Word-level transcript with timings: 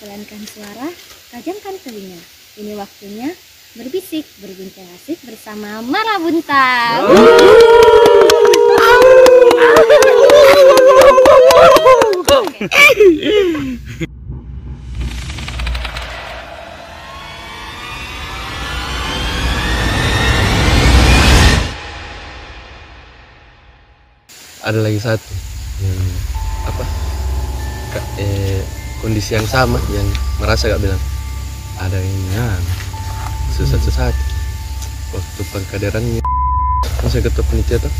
pelankan 0.00 0.42
suara, 0.44 0.88
tajamkan 1.32 1.74
telinga. 1.84 2.20
Ini 2.56 2.72
waktunya 2.76 3.28
berbisik, 3.76 4.24
berbincang 4.40 4.88
asik 4.96 5.20
bersama 5.24 5.84
Marabunta. 5.84 7.00
ada 24.66 24.82
lagi 24.82 24.98
satu 24.98 25.30
yang 25.78 26.00
apa 26.66 26.84
Ka- 27.94 28.10
eh, 28.18 28.66
kondisi 29.04 29.36
yang 29.36 29.46
sama 29.46 29.76
yang 29.92 30.06
merasa 30.40 30.72
gak 30.72 30.80
bilang 30.80 31.00
ada 31.76 32.00
yang 32.00 32.20
ya, 32.32 32.48
sesat-sesat. 33.52 34.14
Waktu 35.12 35.42
pengkaderannya 35.52 36.20
saya 37.06 37.22
ketua 37.22 37.46
panitia 37.46 37.78
tuh 37.78 37.94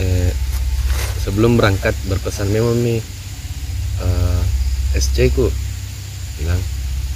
eh, 0.00 0.32
sebelum 1.20 1.60
berangkat 1.60 1.92
berpesan 2.08 2.48
memo 2.48 2.72
mi 2.72 2.96
eh, 4.00 4.40
SC 4.96 5.28
ku 5.36 5.52
bilang 6.40 6.58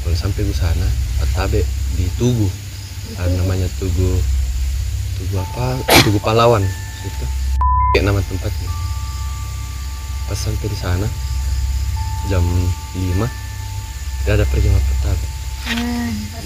kalau 0.05 0.15
sampai 0.15 0.45
ke 0.45 0.55
sana 0.55 0.87
Atabe 1.19 1.65
di 1.99 2.07
Tugu. 2.21 2.47
Ada 3.17 3.41
namanya 3.41 3.67
Tugu 3.81 4.21
Tugu 5.19 5.35
apa? 5.41 5.81
Tugu 6.05 6.21
Pahlawan 6.21 6.63
situ. 7.03 7.27
Kayak 7.97 8.13
nama 8.13 8.21
tempatnya. 8.23 8.71
Pas 10.29 10.37
sampai 10.39 10.69
di 10.69 10.79
sana 10.79 11.09
jam 12.29 12.45
5 12.45 14.25
tidak 14.25 14.35
ada 14.39 14.45
pergi 14.47 14.69
sama 14.69 14.81
Pertabe 14.85 15.27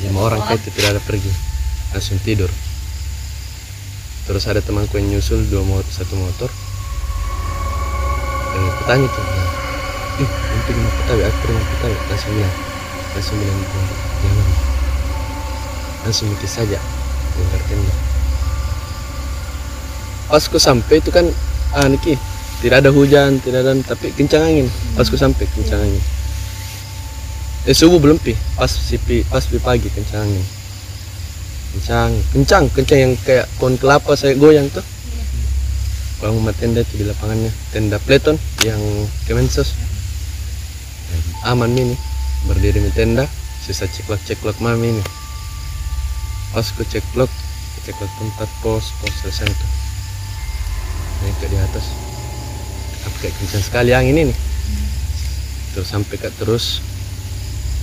lima 0.03 0.19
orang 0.27 0.43
kayak 0.51 0.59
itu 0.67 0.71
tidak 0.75 0.99
ada 0.99 1.03
pergi 1.05 1.31
langsung 1.95 2.19
tidur. 2.25 2.51
Terus 4.27 4.45
ada 4.49 4.63
temanku 4.63 4.97
yang 4.99 5.13
nyusul 5.13 5.47
dua 5.51 5.63
motor 5.63 5.87
satu 5.93 6.15
motor. 6.19 6.51
Eh 8.53 8.71
tuh 8.83 8.85
bilang, 8.89 9.51
ih 10.23 10.31
nanti 10.31 10.71
sama 10.75 10.91
Pertabe 10.91 11.23
aku 11.27 11.37
pergi 11.43 11.55
sama 11.55 11.65
Pertabe 11.71 11.97
langsung 12.11 12.33
bilang 12.35 12.55
langsung 13.13 13.37
bilang 13.39 13.61
jangan. 14.23 14.49
Langsung 16.03 16.27
mati 16.35 16.49
saja 16.51 16.79
bongkar 17.33 17.63
tenda 17.71 17.95
pas 20.33 20.45
ku 20.49 20.57
sampai 20.57 20.97
itu 20.99 21.13
kan 21.13 21.29
ah 21.77 21.87
Niki 21.93 22.17
tidak 22.63 22.87
ada 22.87 22.95
hujan 22.95 23.43
tidak 23.43 23.67
ada 23.67 23.75
tapi 23.83 24.15
kencang 24.15 24.47
angin. 24.47 24.67
Pas 24.95 25.11
ku 25.11 25.19
sampai 25.19 25.51
kencang 25.51 25.83
angin. 25.83 26.03
Eh 27.67 27.75
subuh 27.75 27.99
belum 27.99 28.23
pi 28.23 28.39
pas 28.55 28.71
si 28.71 28.97
pi 29.03 29.27
pas 29.27 29.43
pi 29.43 29.59
pagi 29.59 29.91
kencang 29.91 30.23
angin. 30.23 30.47
Kencang 31.75 32.11
kencang 32.31 32.65
kencang 32.71 32.99
yang 33.03 33.13
kayak 33.27 33.51
pohon 33.59 33.75
kelapa 33.75 34.15
saya 34.15 34.39
goyang 34.39 34.71
tuh. 34.71 34.87
Bangun 36.23 36.39
rumah 36.39 36.55
tenda 36.55 36.87
itu 36.87 37.03
di 37.03 37.05
lapangannya 37.11 37.51
tenda 37.75 37.99
Pleton 37.99 38.39
yang 38.63 38.79
Kemensos. 39.27 39.75
Aman 41.43 41.75
ini 41.75 41.99
berdiri 42.47 42.79
di 42.79 42.95
tenda 42.95 43.27
sisa 43.63 43.91
ceklok 43.91 44.23
ceklok 44.27 44.59
mami 44.59 44.91
ini 44.91 45.05
pas 46.51 46.67
ku 46.75 46.83
ceklok 46.83 47.31
ceklok 47.83 48.11
tempat 48.19 48.51
pos 48.63 48.95
pos 49.03 49.13
selesai 49.23 49.51
tuh. 49.51 49.71
Naik 51.23 51.35
ke 51.39 51.47
di 51.51 51.59
atas 51.59 52.02
apa 53.03 53.17
kayak 53.23 53.35
kencang 53.39 53.65
sekali 53.65 53.91
angin 53.95 54.31
ini 54.31 54.35
terus 55.73 55.89
sampai 55.89 56.21
ke 56.21 56.29
terus 56.37 56.85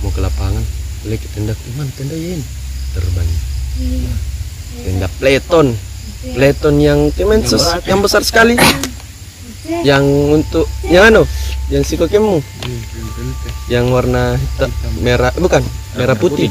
mau 0.00 0.10
ke 0.14 0.20
lapangan 0.22 0.62
balik 1.04 1.20
ke 1.24 1.28
tenda. 1.32 1.52
Mana 1.76 1.90
tenda 1.96 2.16
ini 2.16 2.44
terbang. 2.92 3.28
Tenda 4.84 5.08
Pleton 5.18 5.66
Pleton 6.36 6.74
yang 6.78 7.00
Kemensos 7.16 7.64
yang 7.88 8.00
besar. 8.04 8.22
sekali. 8.24 8.56
Yang 9.84 10.04
untuk 10.34 10.66
yang 10.88 11.14
anu 11.14 11.22
yang 11.70 11.86
sikokemu 11.86 12.42
yang 13.70 13.86
warna 13.94 14.34
hitam 14.34 14.70
merah 14.98 15.30
bukan 15.38 15.62
merah 15.94 16.16
putih. 16.18 16.50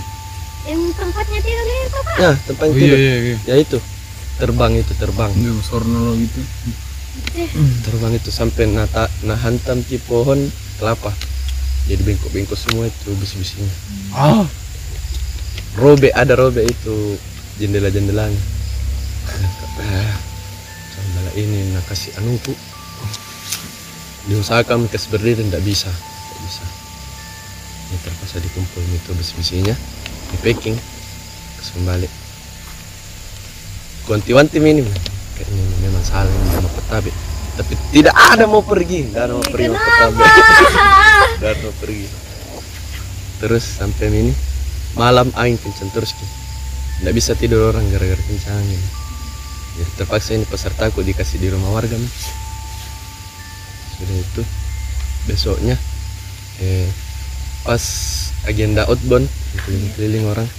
Yang 0.63 0.93
tempatnya 0.95 1.39
tidur 1.43 1.67
itu 1.67 1.99
Pak. 1.99 2.15
ya 2.15 2.31
tempat 2.47 2.65
Oh, 2.69 2.75
itu 2.77 2.85
iya 2.85 2.95
iya 2.95 3.15
iya. 3.19 3.37
ya 3.43 3.55
itu 3.59 3.77
terbang 4.39 4.71
itu 4.79 4.93
terbang. 4.95 5.31
Sorno 5.65 6.15
gitu. 6.15 6.39
Terbang 7.85 8.13
itu 8.15 8.29
sampai 8.29 8.69
nata 8.69 9.07
nah 9.25 9.37
hantam 9.37 9.81
di 9.85 9.97
pohon 10.01 10.37
kelapa. 10.77 11.13
Jadi 11.89 12.05
bengkok-bengkok 12.05 12.59
semua 12.59 12.85
itu 12.85 13.09
besi-besinya. 13.17 13.73
Ah, 14.13 14.45
robe 15.79 16.13
ada 16.13 16.37
robe 16.37 16.61
itu 16.61 17.17
jendela-jendelanya. 17.57 18.41
Jendela 20.93 21.31
ini 21.39 21.73
nak 21.73 21.87
kasih 21.89 22.13
anuku 22.19 22.53
diusahakan 24.29 24.85
kasih 24.91 25.09
berdiri 25.09 25.41
tidak 25.47 25.63
bisa. 25.65 25.89
Tidak 25.89 26.39
bisa. 26.45 26.65
Ini 27.89 27.97
terpaksa 28.05 28.37
dikumpul 28.37 28.83
itu 28.93 29.11
besi-besinya 29.17 29.73
di 30.29 30.37
packing 30.45 30.77
terus 31.57 31.69
kembali 31.73 32.07
wanti-wanti 34.05 34.57
minim 34.61 34.85
kayaknya 35.39 35.63
ini 35.63 35.75
memang 35.87 36.03
salah 36.03 36.27
ini 36.27 36.49
sama 36.51 36.69
petabe. 36.75 37.11
Tapi 37.55 37.73
tidak 37.95 38.15
ada 38.15 38.43
mau 38.43 38.59
pergi. 38.59 39.07
Tidak 39.07 39.23
ada 39.23 39.33
mau 39.39 39.47
pergi 39.47 39.67
sama 39.71 39.79
petabe. 39.79 40.19
Tidak 41.39 41.49
ada 41.55 41.61
mau 41.63 41.75
pergi. 41.79 42.07
Terus 43.39 43.63
sampai 43.63 44.07
ini 44.11 44.33
malam 44.97 45.29
angin 45.37 45.59
kencang 45.61 45.91
terus 45.93 46.15
tidak 46.99 47.13
bisa 47.13 47.31
tidur 47.37 47.69
orang 47.69 47.85
gara-gara 47.93 48.19
kencang 48.25 48.63
jadi 49.79 49.91
terpaksa 49.95 50.35
ini 50.35 50.43
pesertaku 50.49 51.05
dikasih 51.05 51.37
di 51.39 51.47
rumah 51.53 51.71
warga 51.71 51.95
Mi. 51.95 52.09
sudah 53.99 54.17
itu 54.17 54.41
besoknya 55.29 55.75
eh 56.63 56.89
pas 57.63 57.83
agenda 58.47 58.87
outbound 58.87 59.27
keliling-keliling 59.63 60.25
orang 60.27 60.49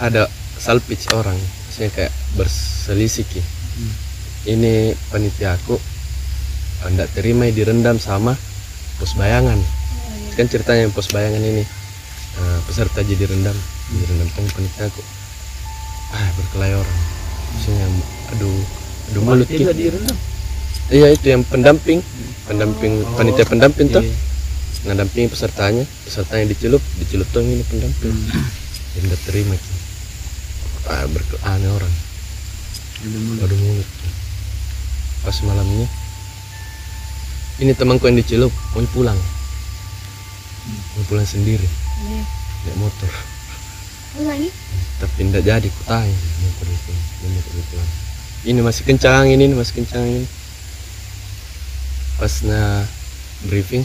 ada 0.00 0.26
salpage 0.60 1.08
orang 1.12 1.36
maksudnya 1.70 1.94
kayak 1.94 2.12
berselisih 2.34 3.22
Ki. 3.30 3.38
ini 4.50 4.90
panitia 5.06 5.54
aku 5.54 5.78
tidak 6.82 7.14
terima 7.14 7.46
direndam 7.46 7.94
sama 8.02 8.34
pos 8.98 9.14
bayangan. 9.14 9.54
Kan 10.34 10.50
ceritanya 10.50 10.90
yang 10.90 10.92
pos 10.92 11.14
bayangan 11.14 11.38
ini 11.38 11.62
eh, 12.42 12.58
peserta 12.66 13.06
jadi 13.06 13.22
rendam 13.22 13.54
direndam 13.94 14.26
sama 14.34 14.50
panitia 14.50 14.90
aku. 14.90 15.02
Ah 16.10 16.26
orang 16.58 16.98
maksudnya 17.54 17.86
aduh 18.34 18.60
aduh 19.14 19.22
mulut 19.22 19.46
Ki. 19.46 19.62
iya 20.90 21.06
itu 21.14 21.26
yang 21.30 21.46
pendamping 21.46 22.02
pendamping 22.50 23.06
panitia 23.14 23.46
pendamping 23.46 23.94
tuh. 23.94 24.02
ngadampingi 24.80 25.28
pesertanya 25.30 25.84
pesertanya 26.02 26.50
dicelup 26.50 26.82
dicelup 26.98 27.30
tuh 27.30 27.46
ini 27.46 27.62
pendamping. 27.62 28.10
Yang 28.98 29.02
tidak 29.06 29.20
terima 29.22 29.54
Ki. 30.84 30.88
ah 30.88 31.04
berkelahi 31.08 31.66
orang. 31.68 31.94
Aduh 33.04 33.58
mulut. 33.60 33.88
Pas 35.20 35.36
malamnya 35.44 35.88
ini 37.60 37.76
temanku 37.76 38.08
yang 38.08 38.16
dicelup 38.16 38.52
mau 38.72 38.80
pulang. 38.88 39.20
Mau 40.96 41.04
pulang 41.12 41.28
sendiri. 41.28 41.68
Iya. 42.08 42.24
naik 42.64 42.76
motor. 42.80 43.12
Ulangi. 44.20 44.48
tapi 45.00 45.28
tidak 45.28 45.44
jadi 45.44 45.68
ku 45.68 45.82
tanya. 45.84 46.16
Motor 46.16 46.66
itu 46.72 46.92
dia 46.92 47.28
motor 47.28 47.52
itu 47.52 47.64
pulang. 47.72 47.90
Ini 48.40 48.60
masih 48.64 48.82
kencang 48.88 49.24
ini 49.28 49.44
masih 49.52 49.74
kencang 49.84 50.04
angin 50.04 50.24
pas 52.20 52.44
na 52.44 52.84
briefing 53.48 53.80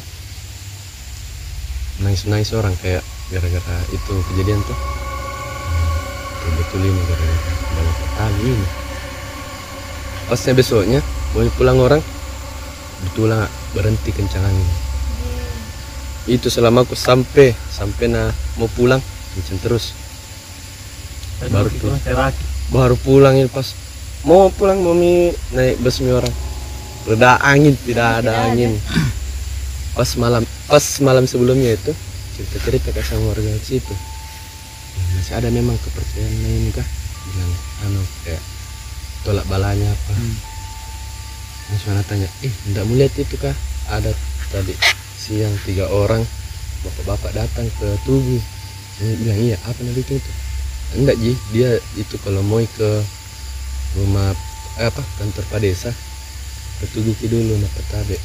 nangis 2.03 2.27
nangis 2.27 2.51
orang 2.51 2.75
kayak 2.83 2.99
gara-gara 3.31 3.79
itu 3.95 4.13
kejadian 4.27 4.59
tuh 4.67 5.04
betul 6.45 6.53
betul 6.61 6.81
ini 6.85 7.01
gara-gara 7.09 7.53
bawa 7.73 7.91
petani. 7.97 8.41
Ini 8.53 8.67
pasnya 10.29 10.53
besoknya 10.53 10.99
mau 11.33 11.45
pulang 11.57 11.77
orang 11.81 12.01
betulan 13.09 13.49
berhenti 13.73 14.09
kencang 14.13 14.41
angin 14.41 14.69
itu 16.25 16.49
selama 16.49 16.81
aku 16.81 16.97
sampai 16.97 17.53
sampai 17.69 18.09
na 18.09 18.33
mau 18.57 18.65
pulang 18.73 18.97
kencang 19.37 19.61
terus. 19.61 19.93
Baru 21.53 21.69
tuh 21.69 21.93
baru 22.73 22.95
pulang 22.97 23.37
ini 23.37 23.49
pas. 23.49 23.77
Mau 24.25 24.49
pulang 24.49 24.81
mami 24.81 25.29
naik 25.53 25.77
bus 25.85 26.01
mi 26.01 26.09
orang. 26.09 26.33
Reda 27.05 27.37
angin 27.45 27.77
tidak 27.85 28.25
ada 28.25 28.49
angin. 28.49 28.73
Pas 29.93 30.09
malam 30.17 30.41
pas 30.65 30.81
malam 31.05 31.29
sebelumnya 31.29 31.77
itu 31.77 31.93
cerita 32.35 32.57
cerita 32.65 32.89
ke 32.89 33.05
sama 33.05 33.29
warga 33.29 33.53
situ. 33.61 33.93
"Ya, 33.93 34.14
masih 35.15 35.33
ada 35.39 35.49
memang 35.49 35.79
kepercayaan 35.79 36.35
lain 36.43 36.71
kah? 36.75 36.87
Bilang 37.31 37.53
anu 37.87 38.01
kayak 38.27 38.43
tolak 39.23 39.45
balanya 39.47 39.89
apa? 39.89 40.13
Mas 41.73 41.83
mana 41.89 42.05
tanya, 42.05 42.29
eh 42.45 42.53
tidak 42.69 42.85
melihat 42.85 43.13
itu 43.25 43.35
kah? 43.41 43.55
Ada 43.89 44.13
tadi 44.53 44.75
siang 45.17 45.55
tiga 45.65 45.89
orang 45.89 46.21
bapak-bapak 46.85 47.33
datang 47.33 47.65
ke 47.81 47.87
tugu. 48.05 48.37
Dia 49.01 49.15
bilang 49.17 49.39
iya 49.39 49.57
apa 49.65 49.79
nanti 49.81 50.05
itu? 50.05 50.31
Enggak 50.93 51.17
ji. 51.17 51.33
Dia 51.55 51.81
itu 51.97 52.15
kalau 52.21 52.45
mau 52.45 52.61
ke 52.61 52.89
rumah 53.95 54.35
eh, 54.77 54.87
apa 54.91 55.01
kantor 55.17 55.43
pak 55.47 55.59
desa 55.63 55.91
ke 56.83 56.85
tugu 56.91 57.15
ki 57.15 57.31
dulu 57.31 57.55
nak 57.55 57.71
tabe 57.87 58.19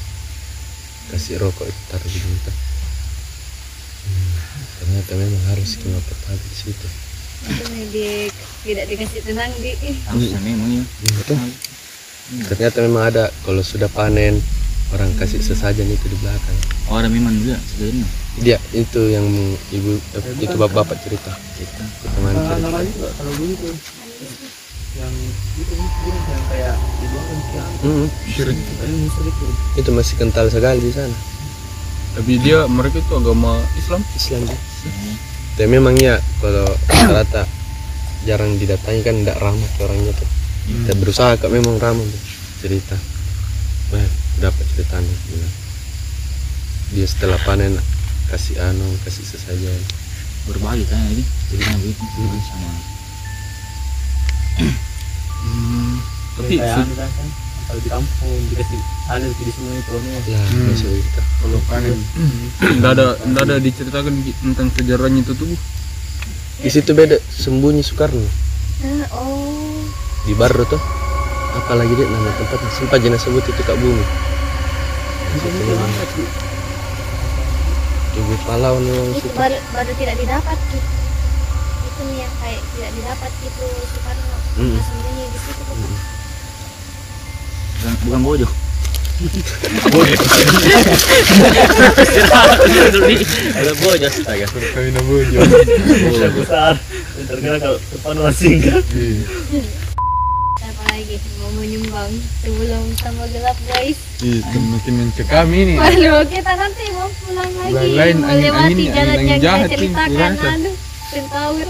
kasih 1.14 1.38
rokok 1.38 1.66
itu 1.66 1.80
taruh 1.90 2.10
di 2.10 2.20
minta 2.22 2.50
hmm, 2.50 2.69
ternyata 4.80 5.12
memang 5.14 5.42
harus 5.46 5.70
rumah 5.78 6.00
tabe 6.02 6.40
di 6.40 6.56
situ. 6.56 6.88
Tidak 8.60 8.84
dikasih 8.86 9.20
tenang 9.22 9.52
di. 9.56 9.72
Memang 10.40 10.68
ya 10.70 10.84
Hmm, 10.84 11.16
betul. 11.16 11.36
ternyata 12.46 12.76
memang 12.80 13.02
ada 13.04 13.24
kalau 13.42 13.58
sudah 13.60 13.88
panen 13.88 14.38
orang 14.90 15.10
kasih 15.16 15.38
sesajen 15.38 15.86
itu 15.86 16.06
di 16.06 16.16
belakang. 16.16 16.58
Oh 16.86 16.96
ada 16.96 17.06
memang 17.06 17.34
juga 17.34 17.58
sebenarnya. 17.66 18.06
Dia 18.38 18.56
itu 18.70 19.00
yang 19.08 19.26
ibu 19.70 19.98
eh, 19.98 20.22
itu 20.38 20.54
bapak-bapak 20.54 20.98
cerita. 21.00 21.32
Kita 21.56 21.82
teman 22.08 22.34
cerita. 22.34 23.08
kalau 23.18 23.32
begitu 23.34 23.68
yang 24.92 25.14
itu 25.56 25.72
yang 25.74 26.44
kayak 26.46 26.76
Hmm, 27.80 28.06
Syirik. 28.28 28.58
sedikit 29.10 29.48
itu 29.74 29.90
masih 29.90 30.14
kental 30.16 30.46
sekali 30.46 30.78
di 30.78 30.92
sana. 30.92 31.16
Tapi 32.12 32.36
dia 32.38 32.68
mereka 32.68 33.00
itu 33.00 33.12
agama 33.12 33.58
Islam. 33.74 34.04
Islam 34.12 34.44
sih. 34.44 34.58
Tapi 35.56 35.68
memang 35.76 35.92
ya 35.98 36.16
kalau 36.40 36.64
rata 37.12 37.44
jarang 38.24 38.56
didatangi 38.56 39.00
kan 39.04 39.16
tidak 39.20 39.36
ramah 39.40 39.70
orangnya 39.80 40.12
tuh. 40.16 40.30
Kita 40.70 40.92
berusaha 40.96 41.36
kak 41.40 41.52
memang 41.52 41.76
ramah 41.80 42.04
tuh 42.04 42.22
cerita. 42.64 42.96
Nah 43.92 44.08
dapat 44.40 44.64
ceritanya 44.72 45.14
bilang 45.28 45.54
dia 46.90 47.06
setelah 47.06 47.38
panen 47.44 47.76
kasih 48.32 48.56
anu 48.60 48.88
kasih 49.04 49.24
sesajen. 49.24 49.80
Berbagi 50.48 50.84
kan 50.88 51.00
ini 51.12 51.24
ceritanya 51.52 51.76
begitu 51.92 52.38
sama. 52.48 52.70
Hmm. 55.40 55.96
Tapi 56.36 56.60
kalau 57.70 57.78
di 57.78 57.86
kampung 57.88 58.34
dikasih 58.50 58.80
ada 59.06 59.22
di 59.22 59.52
semua 59.54 59.78
itu 59.78 59.90
ya 60.26 60.42
Hmm. 60.42 60.74
kalau 61.38 61.58
panen 61.70 61.94
nggak 62.82 62.92
ada 62.98 63.06
nggak 63.22 63.44
ada 63.46 63.56
diceritakan 63.56 64.10
di- 64.20 64.34
tentang 64.42 64.74
sejarahnya 64.74 65.22
itu 65.22 65.32
tuh. 65.32 65.46
di 66.60 66.68
situ 66.68 66.90
beda 66.92 67.16
sembunyi 67.30 67.80
Soekarno. 67.80 68.20
Oh. 69.14 69.80
Di 70.26 70.34
Bardo 70.34 70.66
tuh. 70.66 70.82
Apalagi 71.56 71.94
dia 71.94 72.04
nama 72.04 72.30
tempatnya 72.36 72.68
sempat 72.70 72.98
jenazah 73.00 73.24
sebut 73.24 73.42
itu 73.42 73.62
kak 73.64 73.74
bumi. 73.74 74.04
Tubuh 78.10 78.38
pahlawan 78.44 78.82
memang. 78.82 79.08
itu 79.14 79.24
situ. 79.24 79.36
baru 79.38 79.56
baru 79.70 79.92
tidak 79.94 80.16
didapat 80.18 80.58
gitu 80.68 80.88
itu 81.80 82.00
nih 82.02 82.18
yang 82.18 82.34
kayak 82.42 82.60
tidak 82.74 82.90
didapat 82.92 83.30
gitu 83.40 83.64
Soekarno. 83.86 84.36
Mm. 84.58 84.76
Sembunyi 84.76 85.24
di 85.30 85.38
situ. 85.38 85.62
Tuh 85.64 86.19
bukan, 87.80 87.94
bukan 88.04 88.20
bojo 88.20 88.48
ada 93.52 93.72
bojo 93.84 94.04
astaga 94.08 94.46
Kawin 94.48 94.96
bojo. 95.04 95.38
besar 96.40 96.74
terkena 97.28 97.56
kalau 97.60 97.76
depan 97.92 98.16
masing 98.16 98.56
kan 98.64 98.80
apa 100.60 100.82
lagi 100.92 101.16
mau 101.40 101.52
menyumbang 101.56 102.12
sebelum 102.40 102.84
tambah 103.00 103.28
gelap 103.32 103.56
guys 103.68 103.96
Itu 104.20 104.56
makin 104.60 104.94
mencekam 105.00 105.48
ini. 105.48 105.80
Waduh, 105.80 106.28
kita 106.28 106.52
nanti 106.52 106.84
mau 106.92 107.08
pulang 107.24 107.48
lagi. 107.56 107.96
Lain 107.96 108.20
jalan 108.92 109.16
yang 109.24 109.40
jahat 109.40 109.72
kita 109.72 109.80
nih, 109.80 109.88
ceritakan. 109.96 110.60
Centaur. 111.08 111.68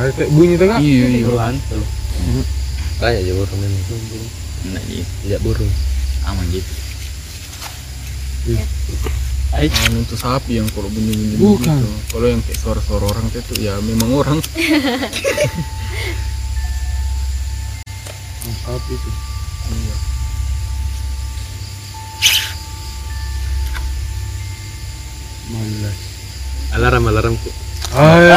Ada 0.00 0.24
bunyi 0.32 0.54
kak? 0.56 0.80
Iya 0.80 1.06
iya. 1.20 1.28
Banyak 2.98 3.20
aja 3.22 3.32
burung 3.34 3.60
ini 3.62 3.78
enggak 4.58 4.82
gitu 4.90 5.06
tidak 5.22 5.40
burung 5.46 5.70
aman 6.26 6.44
gitu 6.50 6.72
Anu 9.48 10.04
itu 10.04 10.12
sapi 10.12 10.60
yang 10.60 10.68
kalau 10.76 10.92
bunyi-bunyi 10.92 11.40
Bukan. 11.40 11.64
begitu. 11.80 11.88
Kalau 12.12 12.26
yang 12.28 12.40
kayak 12.44 12.58
suara-suara 12.60 13.04
orang 13.08 13.24
itu 13.32 13.54
ya 13.64 13.80
memang 13.80 14.12
orang. 14.12 14.38
sapi 18.60 18.92
itu. 18.92 19.10
Iya. 19.72 19.96
Malas. 25.48 25.96
alarm 26.76 27.04
alarmku 27.08 27.48
Oke. 27.88 28.36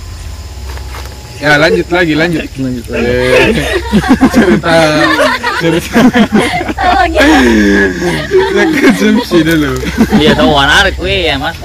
Ya 1.41 1.57
lanjut 1.57 1.89
lagi 1.89 2.13
lanjut 2.13 2.45
lanjut. 2.61 2.85
Eh, 2.93 3.49
cerita 4.29 4.75
cerita 5.57 5.97
cerita 8.29 8.61
konsumsi 8.77 9.37
dulu. 9.41 9.73
iya 10.21 10.37
tahu 10.37 10.53
menarik 10.53 10.95
weh 11.01 11.33
ya 11.33 11.41
mas. 11.41 11.57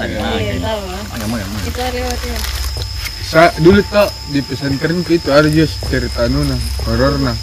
Sa 3.21 3.53
dulu 3.61 3.85
tuh 3.85 4.09
di 4.33 4.41
pesantrenku 4.41 5.13
itu 5.13 5.29
ada 5.29 5.45
juga 5.45 5.69
cerita 5.93 6.25
nuna 6.25 6.57
horor 6.89 7.21
nah. 7.21 7.37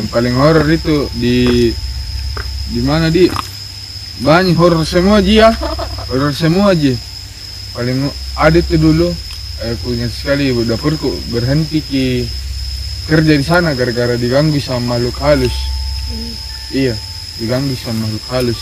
Yang 0.00 0.06
paling 0.08 0.34
horor 0.40 0.64
itu 0.72 1.12
di 1.12 1.68
di 2.72 2.80
mana 2.80 3.12
di 3.12 3.28
banyak 4.24 4.56
horor 4.56 4.88
semua 4.88 5.20
aja 5.20 5.32
ya. 5.36 5.50
Horor 6.08 6.32
semua 6.32 6.72
aja. 6.72 6.96
Paling 7.76 8.08
ada 8.40 8.56
itu 8.56 8.80
dulu 8.80 9.12
aku 9.72 9.96
ingat 9.96 10.12
sekali 10.12 10.52
dapurku 10.52 11.16
berhenti 11.32 11.80
ki 11.80 12.28
kerja 13.08 13.32
di 13.36 13.44
sana 13.44 13.76
gara-gara 13.76 14.16
diganggu 14.16 14.56
sama 14.60 14.96
makhluk 14.96 15.16
halus. 15.20 15.56
Iya, 16.72 16.96
diganggu 17.40 17.76
sama 17.76 18.08
makhluk 18.08 18.24
halus. 18.32 18.60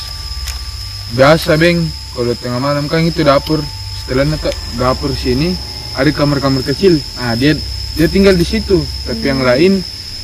Biasa 1.15 1.59
beng, 1.59 1.87
kalau 2.15 2.35
tengah 2.39 2.61
malam 2.63 2.87
kan 2.91 3.03
itu 3.03 3.23
dapur. 3.23 3.63
Setelah 4.03 4.27
itu 4.27 4.51
dapur 4.75 5.11
sini 5.15 5.55
ada 5.95 6.11
kamar-kamar 6.11 6.67
kecil. 6.67 6.99
Nah 7.19 7.39
dia 7.39 7.55
dia 7.95 8.07
tinggal 8.11 8.35
di 8.35 8.43
situ. 8.43 8.83
Tapi 9.07 9.23
yang 9.23 9.47
lain 9.47 9.79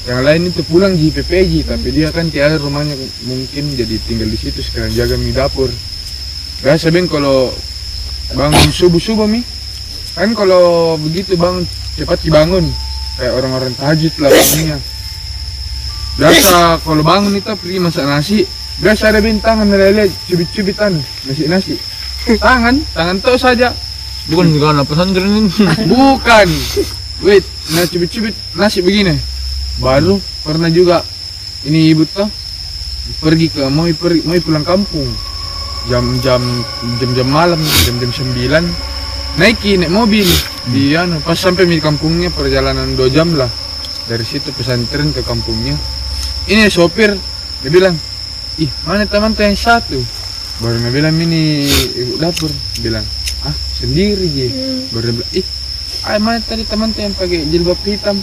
yang 0.08 0.24
lain 0.26 0.50
itu 0.50 0.66
pulang 0.66 0.98
di 0.98 1.14
PPJ. 1.14 1.70
Tapi 1.70 1.88
dia 1.94 2.10
kan 2.10 2.26
tiada 2.26 2.58
rumahnya 2.58 2.98
mungkin 3.28 3.70
jadi 3.78 3.96
tinggal 4.02 4.26
di 4.26 4.38
situ 4.38 4.58
sekarang 4.66 4.90
jaga 4.90 5.14
mi 5.14 5.30
dapur. 5.30 5.70
Biasa 6.58 6.90
beng 6.90 7.06
kalau 7.06 7.54
bangun 8.34 8.68
subuh 8.74 8.98
subuh 8.98 9.30
mi 9.30 9.57
kan 10.18 10.34
kalau 10.34 10.98
begitu 10.98 11.38
bangun 11.38 11.62
cepat 11.94 12.18
dibangun. 12.26 12.66
Kayak 13.18 13.32
orang-orang 13.38 13.72
tahajud 13.78 14.14
lah 14.22 14.30
bangunnya 14.30 14.78
biasa 16.18 16.82
kalau 16.82 17.02
bangun 17.06 17.38
itu 17.38 17.52
pergi 17.54 17.78
masak 17.78 18.06
nasi 18.10 18.42
biasa 18.82 19.14
ada 19.14 19.22
bintangan 19.22 19.70
lele 19.70 20.10
cubit-cubitan 20.26 20.98
nasi 21.26 21.46
nasi. 21.46 21.74
Tangan 22.42 22.82
tangan 22.90 23.16
tuh 23.22 23.38
saja. 23.38 23.70
Bukan 24.28 24.52
juga 24.52 24.76
anak 24.76 24.90
pesantren 24.90 25.46
ini. 25.46 25.50
Bukan. 25.88 26.48
Wait 27.22 27.46
nah 27.74 27.86
cubit-cubit 27.86 28.34
nasi 28.58 28.82
begini. 28.82 29.14
Baru 29.78 30.18
pernah 30.42 30.70
juga 30.70 31.06
ini 31.62 31.94
ibu 31.94 32.02
tuh 32.06 32.26
pergi 33.22 33.50
ke 33.50 33.66
mau 33.70 33.86
pergi 33.86 34.26
mau 34.26 34.38
pulang 34.42 34.66
kampung. 34.66 35.10
Jam-jam 35.86 36.42
jam-jam 36.98 37.28
malam 37.30 37.62
jam-jam 37.86 38.10
sembilan 38.10 38.62
naiki 39.36 39.76
naik 39.76 39.92
mobil. 39.92 40.24
Di 40.72 40.96
anu 40.96 41.20
pas 41.20 41.36
sampai 41.36 41.68
di 41.68 41.76
kampungnya 41.76 42.32
perjalanan 42.32 42.96
dua 42.96 43.12
jam 43.12 43.36
lah. 43.36 43.50
Dari 44.08 44.24
situ 44.24 44.48
pesantren 44.56 45.12
ke 45.12 45.20
kampungnya. 45.20 45.76
Ini 46.48 46.72
sopir 46.72 47.12
dia 47.60 47.68
bilang 47.68 47.92
ih 48.56 48.70
mana 48.88 49.04
teman 49.04 49.36
tuh 49.36 49.44
yang 49.44 49.58
satu? 49.58 50.00
Baru 50.64 50.80
dia 50.80 50.88
bilang 50.88 51.12
ini 51.20 51.68
ibu 51.98 52.16
dapur. 52.16 52.48
Bilang 52.80 53.04
ah 53.44 53.52
sendiri 53.76 54.24
je 54.32 54.46
baru 54.94 55.12
dia 55.12 55.14
bilang 55.20 55.32
ih 55.36 55.46
ah 56.08 56.16
mana 56.16 56.40
tadi 56.40 56.64
teman 56.64 56.94
tuh 56.96 57.04
yang 57.04 57.12
pakai 57.12 57.44
jilbab 57.52 57.76
hitam? 57.84 58.16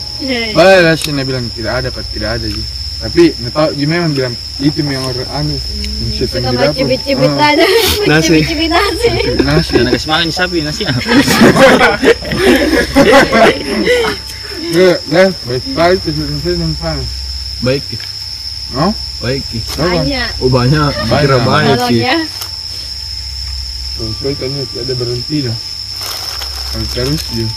Balas 0.58 1.06
dia 1.06 1.22
bilang 1.22 1.46
tidak 1.54 1.74
ada 1.86 1.88
pak 1.94 2.06
tidak 2.10 2.42
ada 2.42 2.48
ji 2.50 2.64
tapi 2.96 3.36
nggak 3.36 3.54
tahu 3.54 3.70
gimana 3.76 4.08
bilang 4.10 4.34
itu 4.58 4.80
yang 4.82 5.04
orang 5.04 5.30
anu 5.36 5.56
yang 5.56 6.12
setan 6.16 6.42
Suka 6.42 6.50
di 6.50 6.58
dapur 6.58 6.74
cibit-cibit 6.80 7.32
Ah, 7.36 7.52
aja. 7.52 7.66
Nasi. 8.10 8.40
Cibit-cibit 8.42 8.72
nasi. 8.72 9.10
nasi 9.44 9.72
Jangan 9.76 9.92
kasih 9.92 10.10
makan 10.10 10.30
sapi 10.32 10.58
nasi. 10.64 10.84
Nggak, 14.66 14.98
nah, 15.08 15.30
baik-baik 15.48 16.00
itu 16.04 16.22
setan 16.42 16.74
panas. 16.76 17.08
baik 17.64 17.84
ki 17.88 17.96
Oh, 18.76 18.92
baik 19.22 19.46
ki 19.48 19.60
apa? 19.78 20.04
Banyak. 20.04 20.30
oh 20.42 20.50
banyak 20.50 20.92
kira 21.06 21.38
Banyak. 21.40 21.46
banyak 21.46 21.78
ki 21.88 22.00
Tolongnya. 22.02 22.18
Tuh, 23.96 24.12
saya 24.20 24.34
tanya 24.36 24.60
tidak 24.68 24.84
ada 24.84 24.94
berhenti 25.00 25.38
dah. 25.48 25.58
Kalau 26.74 26.88
terus 26.92 27.24
dia. 27.32 27.48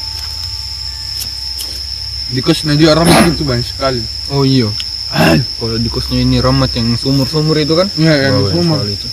Di 2.30 2.40
kos 2.44 2.62
juga 2.62 2.92
ramai 3.02 3.32
itu 3.32 3.42
banyak 3.42 3.66
sekali. 3.66 4.02
Oh 4.30 4.46
iya. 4.46 4.70
Kalau 5.08 5.80
di 5.80 5.88
kosnya 5.88 6.20
ini 6.20 6.36
Ramat 6.36 6.76
yang 6.76 6.92
sumur-sumur 6.92 7.56
itu 7.56 7.72
kan? 7.72 7.88
Ya, 7.96 8.28
yang 8.28 8.44
sekali 8.44 8.92
itu. 8.92 9.08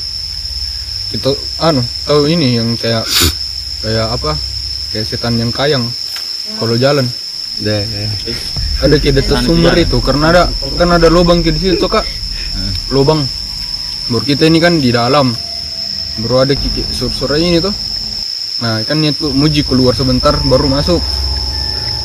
Kita 1.15 1.31
anu 1.63 1.79
tahu 2.03 2.27
ini 2.27 2.59
yang 2.59 2.75
kayak 2.75 3.07
kayak 3.79 4.07
apa? 4.11 4.35
Kayak 4.91 5.05
setan 5.07 5.39
yang 5.39 5.55
kayang 5.55 5.87
kalau 6.59 6.75
jalan. 6.75 7.07
deh 7.63 7.87
Ada 8.83 8.99
di 8.99 9.07
atas 9.15 9.47
sumur 9.47 9.71
itu 9.79 10.03
karena 10.03 10.35
ada 10.35 10.43
kan 10.75 10.91
ada 10.91 11.07
lubang 11.07 11.39
di 11.39 11.55
situ 11.55 11.87
kak. 11.87 12.03
Lubang. 12.91 13.23
Baru 14.11 14.25
kita 14.27 14.51
ini 14.51 14.59
kan 14.59 14.83
di 14.83 14.91
dalam. 14.91 15.31
Baru 16.19 16.43
ada 16.43 16.51
kiki 16.51 16.83
sur-sur 16.91 17.31
ini 17.39 17.63
tuh. 17.63 17.71
Nah 18.59 18.83
kan 18.83 18.99
niat 18.99 19.15
tuh 19.15 19.31
muji 19.31 19.63
keluar 19.63 19.95
sebentar 19.95 20.35
baru 20.43 20.67
masuk. 20.67 20.99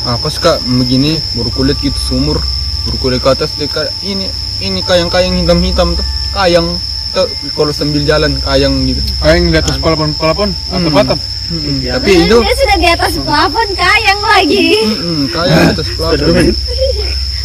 Nah, 0.00 0.16
pas 0.16 0.32
kak 0.32 0.64
begini 0.64 1.20
baru 1.36 1.50
kulit 1.52 1.76
gitu 1.82 1.98
sumur 1.98 2.40
baru 2.80 2.96
kulit 2.98 3.20
ke 3.20 3.28
atas 3.28 3.50
kayak 3.54 3.90
ini 4.00 4.26
ini 4.58 4.80
kayang-kayang 4.80 5.36
hitam-hitam 5.36 5.92
tuh 5.94 6.06
kayang 6.32 6.66
tuh 7.10 7.26
kalau 7.52 7.70
sambil 7.70 8.00
jalan 8.02 8.38
kayang 8.40 8.86
gitu. 8.86 9.00
Ah, 9.18 9.34
yang 9.34 9.50
di 9.50 9.58
atas 9.58 9.76
palapon-palapon 9.76 10.54
atau 10.68 10.78
Hmm. 10.80 10.94
patap. 10.94 11.18
Mm-mm. 11.50 11.82
Tapi 11.82 12.10
itu 12.14 12.36
Dia 12.38 12.54
sudah 12.54 12.76
di 12.78 12.88
atas 12.88 13.12
plafon 13.18 13.68
kayang 13.74 14.20
lagi. 14.22 14.66
mm-mm, 14.86 15.18
kayang 15.34 15.74
atas 15.74 15.88
plafon. 15.90 16.54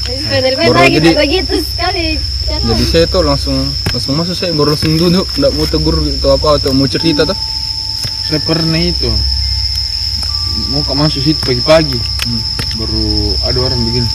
Spiderman 0.05 0.69
lagi 0.71 1.01
jadi- 1.01 1.17
begitu 1.17 1.55
sekali. 1.65 2.21
Cara. 2.45 2.61
Jadi 2.61 2.85
saya 2.85 3.05
tuh 3.09 3.25
langsung 3.25 3.57
langsung 3.89 4.13
masuk 4.13 4.37
saya 4.37 4.53
baru 4.53 4.77
langsung 4.77 4.93
duduk, 4.93 5.25
nggak 5.33 5.49
mau 5.49 5.65
tegur 5.65 5.97
gitu 6.05 6.27
apa 6.29 6.61
atau 6.61 6.77
mau 6.77 6.85
cerita 6.85 7.25
tuh. 7.25 7.33
Saya 8.21 8.37
pernah 8.45 8.77
itu 8.77 9.09
mau 10.69 10.85
ke 10.85 10.93
masuk 10.93 11.25
situ 11.25 11.41
pagi-pagi. 11.41 11.97
Hmm. 11.97 12.41
Baru 12.77 13.05
ada 13.41 13.57
orang 13.59 13.81
begini. 13.81 14.05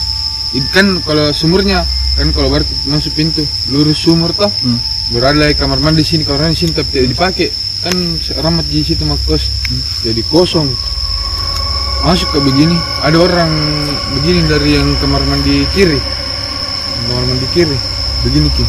Kan 0.75 0.99
kalau 1.07 1.31
sumurnya 1.31 1.87
kan 2.19 2.27
kalau 2.35 2.51
baru 2.51 2.67
masuk 2.91 3.15
pintu 3.15 3.43
lurus 3.71 4.03
sumur 4.03 4.35
toh. 4.35 4.51
Hmm. 4.63 4.79
Baru 5.15 5.31
ada 5.31 5.39
lagi 5.47 5.55
kamar 5.55 5.79
mandi 5.79 6.03
sini 6.03 6.27
kamar 6.27 6.47
mandi 6.47 6.59
sini 6.59 6.71
tapi 6.75 6.89
tidak 6.91 7.07
dipakai. 7.15 7.47
Kan 7.81 7.95
ramat 8.43 8.67
di 8.67 8.83
situ 8.83 9.07
mak 9.07 9.19
kos. 9.23 9.47
Jadi 10.03 10.21
kosong. 10.27 10.67
Masuk 12.01 12.33
ke 12.33 12.39
begini, 12.41 12.73
ada 13.05 13.13
orang 13.21 13.53
begini 14.17 14.41
dari 14.49 14.73
yang 14.73 14.89
kamar 14.97 15.21
mandi 15.21 15.63
kiri. 15.69 16.01
Kamar 17.07 17.23
mandi 17.29 17.45
kiri. 17.53 17.77
Begini 18.25 18.49
ki. 18.57 18.65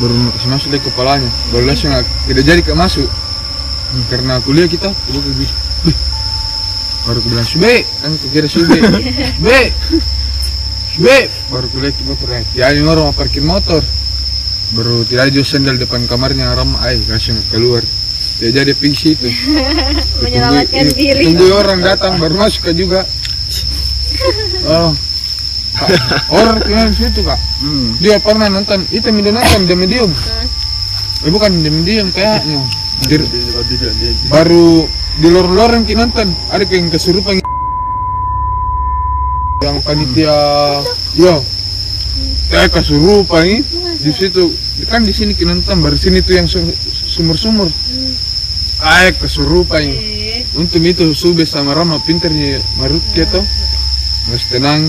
Baru 0.00 0.14
mau 0.16 0.32
kasih 0.32 0.48
masuk 0.48 0.68
lagi 0.72 0.84
kepalanya. 0.88 1.28
Baru 1.52 1.68
langsung 1.68 1.92
ak- 1.92 2.08
tidak 2.24 2.44
jadi 2.48 2.60
ke 2.64 2.72
masuk. 2.72 3.04
Karena 4.08 4.40
kuliah 4.44 4.68
kita, 4.68 4.88
coba 4.92 5.18
ke 5.20 5.30
bis. 5.36 5.52
Wih, 5.88 5.96
Baru 7.08 7.20
bilang, 7.24 7.44
Sube, 7.44 7.84
kan 8.00 8.12
kira 8.32 8.48
Sube. 8.48 8.76
Sube, 9.40 9.60
Sube. 10.98 11.30
Baru 11.54 11.66
kuliah 11.70 11.94
kita 11.94 12.14
teriak. 12.18 12.44
Ya 12.58 12.74
ini 12.74 12.82
orang 12.82 13.10
mau 13.10 13.14
parkir 13.14 13.38
motor. 13.46 13.86
Baru 14.74 15.06
tidak 15.06 15.30
ada 15.30 15.42
sendal 15.46 15.78
depan 15.78 16.10
kamarnya 16.10 16.52
ram 16.58 16.74
ay 16.82 16.98
langsung 17.06 17.38
keluar. 17.54 17.86
Dia 18.42 18.50
jadi 18.50 18.74
pergi 18.74 19.14
situ. 19.14 19.30
Menyelamatkan 20.26 20.90
Tunggu- 20.90 20.98
diri. 20.98 21.22
Tunggu 21.22 21.46
orang 21.54 21.78
datang 21.86 22.18
baru 22.18 22.34
masuk 22.34 22.66
juga. 22.74 23.06
Oh. 24.66 24.90
Orang 26.34 26.90
di 26.90 26.98
situ 26.98 27.22
kak. 27.22 27.38
Hmm. 27.62 27.94
Dia 28.02 28.18
pernah 28.18 28.50
nonton 28.50 28.82
itu 28.90 29.06
dia 29.06 29.30
nonton 29.30 29.60
The 29.70 29.74
Medium. 29.78 30.10
Eh 31.22 31.30
bukan 31.30 31.62
The 31.62 31.70
Medium 31.70 32.10
kayaknya. 32.10 32.58
Dir- 33.06 33.30
baru 34.26 34.90
di 35.22 35.30
lorong-lorong 35.30 35.86
kita 35.86 36.02
nonton 36.02 36.34
ada 36.50 36.66
yang 36.66 36.90
kesurupan 36.90 37.38
yang 39.62 39.82
panitia 39.82 40.38
yo. 41.18 41.42
Kayak 42.48 42.80
kesurupan 42.80 43.44
ini 43.44 43.58
di 44.00 44.10
situ. 44.14 44.54
Kan 44.88 45.04
di 45.04 45.12
sini 45.12 45.34
kita 45.34 45.52
nonton 45.52 45.82
baru 45.84 45.98
sini 45.98 46.22
tuh 46.22 46.34
yang 46.38 46.46
su- 46.48 46.74
sumur-sumur. 47.06 47.68
Kayak 48.78 49.18
kesurupan 49.18 49.82
ini 49.82 50.18
Eh, 50.38 50.46
untuk 50.54 50.78
itu 50.86 51.10
Sube 51.18 51.42
sama 51.42 51.74
Rama 51.74 51.98
pinternya 52.06 52.62
Marut 52.78 53.02
ya 53.10 53.26
toh 53.26 53.42
nggak 54.30 54.38
tenang 54.54 54.86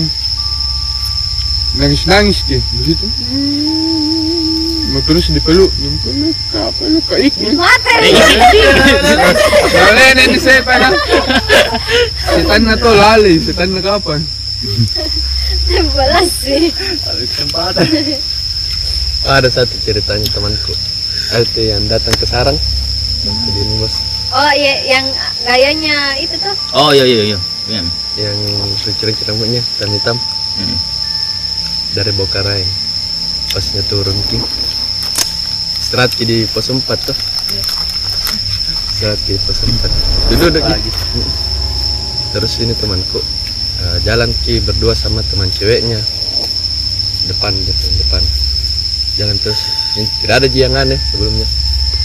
nangis 1.74 2.06
nangis 2.06 2.46
ke 2.46 2.62
di 2.78 2.94
situ. 2.94 3.06
Mau 4.94 5.02
terus 5.02 5.26
dipeluk 5.34 5.70
dipeluk 5.74 6.36
kak 6.54 6.70
peluk 6.78 7.02
kak 7.10 7.18
ikut. 7.18 7.50
Soalnya 9.74 10.22
ini 10.22 10.38
setan 10.38 10.86
ah. 10.86 10.94
setan 12.30 12.62
to 12.78 12.90
lali? 12.94 13.34
Setan 13.42 13.74
kapan 13.82 14.22
Balas 15.96 16.28
sih. 16.44 16.68
ada 19.24 19.48
satu 19.48 19.74
ceritanya 19.80 20.28
temanku. 20.32 20.72
Itu 21.36 21.60
yang 21.64 21.88
datang 21.88 22.12
ke 22.16 22.26
sarang. 22.28 22.56
Jadi 23.24 23.60
ini 23.60 23.76
bos. 23.80 24.04
Oh 24.32 24.52
iya 24.56 24.74
yang 24.84 25.06
gayanya 25.44 26.16
itu 26.20 26.36
tuh. 26.40 26.56
Oh 26.76 26.92
iya 26.92 27.04
iya 27.04 27.22
iya. 27.34 27.38
Iya. 27.70 27.82
yang 28.18 28.38
kucing 28.84 29.16
rambutnya 29.28 29.62
hitam 29.62 29.90
hitam. 29.92 30.16
Hmm. 30.60 30.78
dari 31.94 32.12
Bokarai 32.14 32.62
pasnya 33.54 33.82
turun 33.86 34.14
ki 34.30 34.38
istirahat 35.78 36.14
di 36.18 36.44
pos 36.50 36.70
4 36.70 36.84
tuh. 36.84 37.16
Istirahat 38.92 39.20
ki 39.24 39.34
di 39.34 39.40
pos 39.42 39.62
4 39.62 40.30
duduk 40.30 40.62
duduk 40.62 40.62
ki 40.62 40.90
terus 42.30 42.62
ini 42.62 42.74
temanku 42.78 43.18
eh, 43.80 43.98
jalan 44.04 44.30
ki 44.44 44.60
berdua 44.60 44.92
sama 44.92 45.24
teman 45.24 45.48
ceweknya. 45.48 45.98
Depan 47.28 47.52
depan 47.52 47.90
depan. 48.00 48.22
Jalan 49.16 49.36
terus. 49.40 49.60
Ini, 49.96 50.06
tidak 50.24 50.34
ada 50.40 50.48
yang 50.52 50.74
aneh 50.76 51.00
sebelumnya. 51.10 51.46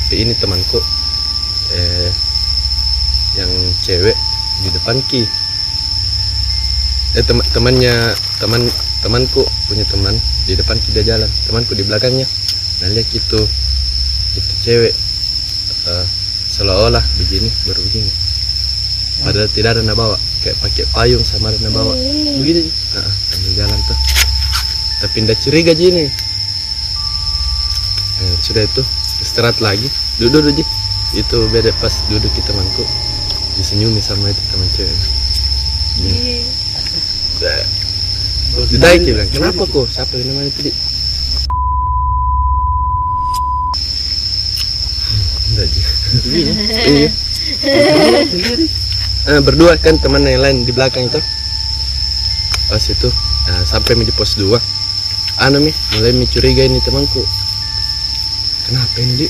Tapi 0.05 0.15
ini 0.21 0.33
temanku 0.37 0.79
eh 1.75 2.09
yang 3.35 3.51
cewek 3.81 4.15
di 4.63 4.69
depan 4.71 5.01
ki. 5.09 5.23
Eh 7.15 7.23
tem- 7.23 7.47
temannya 7.55 7.93
teman 8.37 8.61
temanku 9.01 9.43
punya 9.67 9.85
teman 9.87 10.15
di 10.45 10.53
depan 10.53 10.77
kita 10.77 11.01
jalan. 11.01 11.29
Temanku 11.47 11.73
di 11.73 11.83
belakangnya. 11.83 12.27
Nah 12.83 12.87
lihat 12.91 13.07
gitu 13.09 13.39
itu 14.35 14.53
cewek. 14.61 14.93
Eh, 15.85 16.05
seolah-olah 16.51 17.01
begini 17.17 17.49
baru 17.65 17.81
begini. 17.81 18.11
Padahal 19.25 19.49
tidak 19.49 19.79
ada 19.79 19.81
nak 19.81 19.95
bawa 19.97 20.17
kayak 20.45 20.61
pakai 20.61 20.85
payung 20.93 21.25
sama 21.25 21.49
ada 21.49 21.57
nak 21.57 21.73
bawa 21.73 21.97
begini 22.37 22.69
nah, 22.93 23.09
sambil 23.33 23.51
jalan 23.57 23.79
tuh. 23.89 23.97
Tapi 25.01 25.25
tidak 25.25 25.41
curiga 25.41 25.73
gini 25.73 26.05
eh, 28.21 28.35
sudah 28.45 28.61
itu 28.61 28.85
istirahat 29.25 29.57
lagi. 29.57 29.89
Duduk 30.21 30.45
duduk 30.45 30.61
Ji. 30.61 30.65
itu 31.17 31.37
beda 31.49 31.73
pas 31.81 31.97
duduk 32.13 32.29
kita 32.37 32.53
temanku 32.53 32.85
disenyumi 33.57 33.97
sama 34.05 34.29
itu 34.29 34.41
teman 34.53 34.69
cewek. 34.69 34.99
Didai 38.69 39.01
dia 39.01 39.17
bilang, 39.17 39.31
kenapa 39.33 39.63
kok? 39.65 39.89
Siapa 39.89 40.13
yang 40.21 40.29
namanya 40.31 40.51
tadi? 40.53 40.71
Enggak 45.49 45.67
Ji. 45.73 45.81
Iya. 46.85 47.09
Eh, 49.25 49.41
berdua 49.41 49.73
kan 49.81 49.97
teman 49.97 50.21
yang 50.21 50.41
lain 50.41 50.57
di 50.63 50.71
belakang 50.71 51.09
itu. 51.09 51.17
Pas 52.69 52.81
itu 52.81 53.09
eh, 53.49 53.63
sampai 53.65 53.97
di 54.01 54.13
pos 54.13 54.37
2 54.37 54.57
Anu 55.43 55.59
mi, 55.59 55.67
mulai 55.97 56.15
mi 56.15 56.23
curiga 56.29 56.63
ini 56.63 56.79
temanku. 56.79 57.19
Kenapa 58.65 58.95
ini 59.03 59.25
di? 59.25 59.27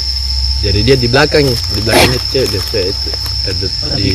Jadi 0.64 0.80
dia 0.86 0.96
di 0.96 1.10
belakang, 1.12 1.44
di 1.46 1.82
belakangnya 1.84 2.20
cewek, 2.32 2.48
dia 2.48 2.62
cewek 2.62 2.88
itu 2.94 3.10
ada 3.46 3.66
di, 3.98 4.08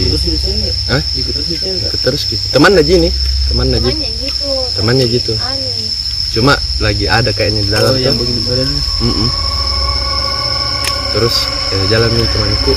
Hah? 0.88 1.02
Ikut 1.14 1.32
terus 1.34 1.49
itu 1.52 1.66
ikut 1.66 2.00
terus 2.00 2.22
gitu. 2.26 2.42
Teman 2.50 2.75
aja 2.75 2.92
ini, 2.94 3.10
teman 3.46 3.70
aja, 3.70 3.87
Temannya 3.90 4.10
gitu. 4.18 4.49
temannya 4.75 5.06
gitu. 5.10 5.32
Aneh. 5.37 5.87
Cuma 6.30 6.54
lagi 6.78 7.06
ada 7.10 7.30
kayaknya 7.34 7.62
di 7.66 7.70
dalam 7.70 7.94
Oh 7.94 7.99
yang 7.99 8.14
tuh. 8.14 8.22
begini 8.22 8.40
badannya 8.46 8.80
Mm-mm. 9.02 9.28
Terus 11.10 11.37
eh, 11.75 11.84
jalan 11.90 12.10
nih 12.14 12.28
temanku. 12.30 12.72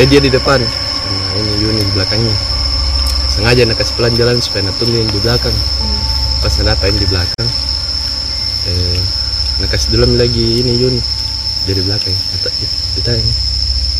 Eh 0.00 0.04
dia 0.08 0.20
di 0.20 0.30
depan 0.32 0.60
ini 1.38 1.52
Yuni 1.62 1.82
di 1.82 1.92
belakangnya. 1.94 2.36
Sengaja 3.30 3.62
nak 3.64 3.78
kasih 3.78 3.94
pelan 3.94 4.14
jalan 4.18 4.36
supaya 4.42 4.66
nak 4.66 4.76
tungguin 4.82 5.06
di 5.06 5.20
belakang. 5.22 5.54
Pas 6.42 6.54
nak 6.58 6.74
dapain 6.74 6.94
di 6.94 7.06
belakang, 7.06 7.48
eh 8.70 9.00
nah 9.58 9.66
kasih 9.66 9.90
dulu 9.90 10.14
lagi 10.14 10.62
ini 10.62 10.78
Yun 10.78 10.94
dari 11.66 11.82
belakang. 11.82 12.14
Kata 12.14 12.48
"Ih, 12.62 12.72
kita 12.98 13.10
ini 13.14 13.32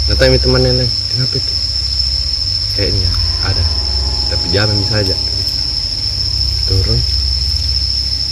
nggak 0.08 0.16
tahu 0.18 0.36
temannya 0.40 0.70
lain 0.82 0.90
kenapa 1.12 1.34
itu? 1.36 1.54
Kayaknya 2.78 3.10
ada 3.42 3.64
tapi 4.28 4.46
jalan 4.54 4.78
saja 4.86 5.14
turun. 6.68 7.00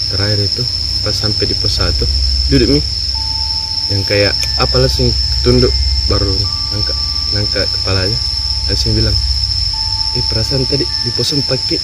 Terakhir 0.06 0.38
itu 0.46 0.62
pas 1.02 1.14
sampai 1.14 1.50
di 1.50 1.54
pos 1.58 1.78
satu 1.78 2.06
duduk 2.46 2.78
nih 2.78 2.84
yang 3.90 4.02
kayak 4.06 4.34
apa 4.58 4.75
langsung 4.78 5.10
tunduk 5.42 5.70
baru 6.06 6.30
angkat 6.75 6.96
ngangkat 7.34 7.66
kepalanya 7.66 8.18
langsung 8.66 8.94
bilang 8.94 9.16
eh 10.16 10.25
perasaan 10.26 10.66
tadi 10.66 10.82
di 10.82 11.11
pos 11.14 11.35
empat 11.35 11.61
Ki." 11.66 11.76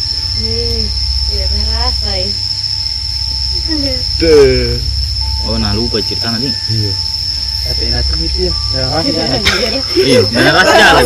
Nih, 0.43 0.87
tidak 1.31 1.49
merasa 1.55 2.11
ya. 2.19 2.31
Deh. 4.19 4.81
Oh, 5.47 5.59
nah 5.59 5.75
lupa 5.75 5.99
cerita 6.03 6.31
nanti. 6.31 6.51
iya 6.71 7.12
Itu 7.73 8.38
ya. 8.47 8.52
Ada. 8.93 9.25
Iya, 9.97 10.21
jalan. 10.29 11.05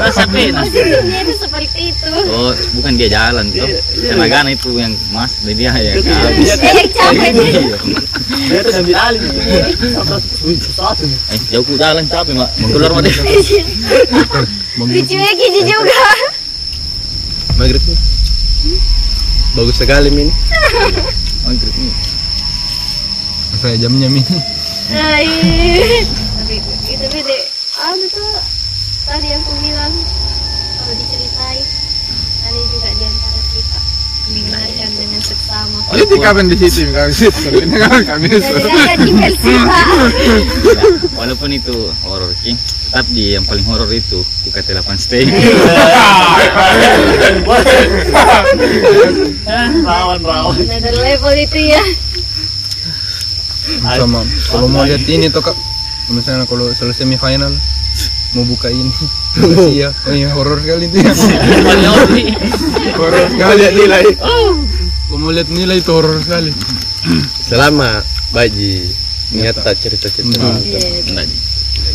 Rasa 0.00 0.24
pena. 0.28 0.60
Dia 0.68 1.20
itu 1.22 1.34
seperti 1.36 1.92
itu. 1.92 2.10
Oh, 2.32 2.52
bukan 2.80 2.92
dia 2.96 3.08
jalan 3.12 3.52
tuh. 3.52 3.68
Tenaga 3.94 4.48
itu 4.48 4.70
yang 4.80 4.92
mas, 5.12 5.36
dia 5.44 5.70
ya 5.76 5.92
capek 6.96 7.30
dia. 7.36 7.76
Dia 8.48 8.60
tuh 8.64 8.94
alih. 8.96 9.20
Eh, 11.30 11.40
jauh 11.52 11.76
jalan 11.76 12.04
capek, 12.08 12.32
Mak. 12.36 12.50
Keluar 12.58 12.92
deh. 13.04 13.14
Lucunya 14.80 15.30
gini 15.38 15.60
juga. 15.62 16.02
maghrib 17.54 17.78
bagus 19.54 19.78
sekali 19.78 20.10
ini 20.10 20.26
Maghrib 21.46 21.70
saya 23.54 23.80
jamnya 23.80 24.12
min. 24.12 24.26
Tapi 24.84 26.60
itu 26.92 27.06
beda. 27.08 27.36
Ah, 27.80 27.96
tuh 27.96 28.36
tadi 29.08 29.26
yang 29.32 29.40
aku 29.40 29.52
bilang 29.64 29.92
kalau 30.76 30.94
diceritain 31.00 31.64
tadi 32.44 32.60
juga 32.68 32.88
di 32.92 33.04
antara 33.08 33.40
kita 33.48 33.80
mendengarkan 34.24 34.90
dengan 34.96 35.20
seksama. 35.24 35.78
Itu 35.96 36.14
kapan 36.20 36.52
di 36.52 36.56
situ 36.68 36.92
kami 36.92 37.12
situ. 37.16 37.48
Ini 37.64 37.76
kan 37.80 38.04
kami 38.04 38.28
Jadi 38.28 38.44
situ. 38.44 38.68
Ya, 40.74 40.84
walaupun 41.16 41.48
itu 41.52 41.92
horor 42.04 42.32
Ki, 42.44 42.56
tetap 42.56 43.06
di 43.12 43.36
yang 43.36 43.44
paling 43.48 43.64
horor 43.64 43.88
itu 43.88 44.20
UKT 44.48 44.68
8 44.80 45.00
stay. 45.00 45.24
Rawan 49.84 50.20
rawan. 50.24 50.56
Ada 50.60 50.90
level 50.92 51.34
itu 51.40 51.58
ya. 51.72 51.84
Sama. 53.92 54.20
Kalau 54.50 54.66
mau 54.66 54.82
lihat 54.84 55.04
ini 55.06 55.28
tuh 55.28 55.44
kak. 55.44 55.56
Misalnya 56.12 56.44
kalau 56.44 56.68
selesai 56.68 57.04
semifinal 57.04 57.52
mau 58.36 58.44
buka 58.44 58.68
ini. 58.68 58.92
Iya 59.74 59.90
oh 60.06 60.14
iya 60.14 60.30
horor 60.30 60.62
sekali 60.62 60.86
itu 60.86 61.02
ya 61.02 61.10
horor 62.94 63.26
nggak 63.34 63.50
lihat 63.58 63.74
nilai. 63.74 64.04
Kalau 64.14 65.18
mau 65.18 65.34
lihat 65.34 65.50
nilai 65.50 65.82
itu 65.82 65.90
horor 65.90 66.22
sekali. 66.22 66.54
Selama 67.42 67.98
baji 68.30 68.94
nyata 69.34 69.74
cerita-cerita? 69.74 70.38
Enggak, 70.38 71.24
Ji. 71.26 71.33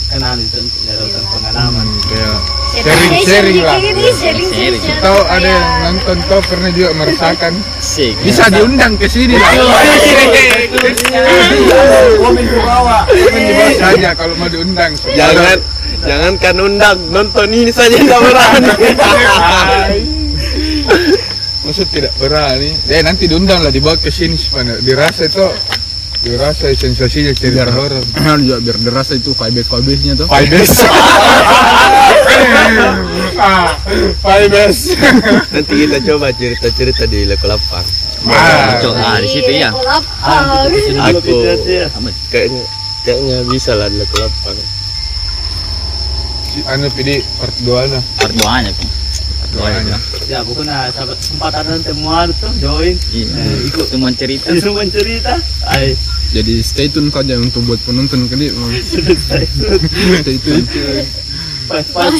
Kenal 0.10 0.42
itu 0.42 0.60
nyerahkan 0.90 1.24
pengalaman. 1.30 1.86
Kayak 2.10 2.42
Sharing 2.70 3.14
sharing-sharing 3.22 3.58
lah. 3.62 3.78
Sharing 3.78 4.50
Sharing. 4.50 4.82
sharing. 4.82 5.02
Tahu 5.06 5.20
ada 5.30 5.48
yang 5.48 5.66
nonton 5.86 6.18
tahu 6.26 6.42
pernah 6.50 6.70
juga 6.74 6.90
merasakan. 6.98 7.54
Bisa 8.26 8.44
diundang 8.50 8.94
ke 8.98 9.06
sini 9.06 9.38
lah. 9.38 9.54
Komen 12.18 12.46
ke 12.46 12.58
bawah. 12.58 13.02
Jangan 13.06 13.42
di 13.42 13.54
bawah 13.54 13.74
saja 13.78 14.10
kalau 14.18 14.34
mau 14.42 14.50
diundang. 14.50 14.92
jangan 15.14 15.58
jangankan 16.02 16.56
undang 16.58 16.98
nonton 17.14 17.48
ini 17.54 17.70
saja 17.70 17.98
nggak 18.02 18.22
berani 18.26 18.72
Maksud 21.70 21.88
tidak 21.94 22.14
berani. 22.18 22.74
Ya 22.90 23.06
nanti 23.06 23.30
diundang 23.30 23.62
lah 23.62 23.70
dibawa 23.70 23.94
ke 23.94 24.10
sini 24.10 24.34
supaya 24.34 24.74
dirasa 24.82 25.30
itu 25.30 25.46
dirasa 26.20 26.68
sensasinya 26.76 27.32
cerita 27.32 27.64
biar 27.64 27.70
horor. 27.72 28.04
juga 28.44 28.60
biar 28.66 28.78
derasa 28.84 29.16
itu 29.16 29.32
vibes 29.32 29.68
vibesnya 29.72 30.14
tuh 30.20 30.28
ah, 33.40 33.72
five 34.20 34.52
days. 34.52 35.00
nanti 35.50 35.74
kita 35.88 35.98
coba 36.04 36.28
cerita-cerita 36.36 37.08
di 37.08 37.24
8 37.24 37.48
Ah, 38.28 38.76
Cok, 38.84 38.94
ah 39.00 39.16
di 39.24 39.30
situ 39.32 39.48
ya. 39.56 39.72
Lapang. 39.72 40.68
aku 41.00 41.40
Amat. 42.04 42.14
kayaknya 42.28 42.64
kayaknya 43.08 43.38
bisa 43.48 43.80
lah 43.80 43.88
di 43.88 43.96
level 43.96 44.28
8 44.28 44.60
si 46.50 46.60
anu 46.68 46.92
pidi 46.92 47.24
part 47.40 47.56
2 47.64 47.96
nah. 47.96 48.04
Part 48.20 48.34
doanya 48.36 48.72
Ki. 48.76 48.88
Doanya. 49.50 49.98
Ya, 50.30 50.40
pokoknya 50.46 50.94
sahabat 50.94 51.18
kesempatan 51.18 51.64
mau 52.06 52.26
tuh 52.38 52.52
join. 52.62 52.96
Iya. 53.10 53.34
Eh, 53.34 53.68
ikut 53.70 53.86
Cuma 53.90 54.10
cerita. 54.14 54.52
Disuruh 54.54 54.78
mencerita. 54.86 55.42
Ay, 55.66 55.98
jadi 56.30 56.62
stay 56.62 56.86
tune 56.86 57.10
saja 57.10 57.42
untuk 57.42 57.66
buat 57.66 57.82
penonton 57.82 58.30
kali 58.30 58.54
stay 60.22 60.38
tune 60.38 60.66
pas 61.70 61.86
pas. 61.94 62.14